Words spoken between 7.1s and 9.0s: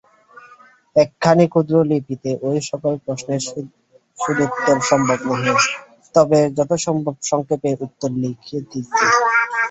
সংক্ষেপে উত্তর লিখিতেছি।